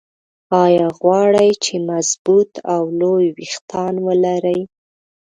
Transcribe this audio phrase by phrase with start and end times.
[0.63, 4.59] ايا غواړئ چې مضبوط او لوى ويښتان ولرى؟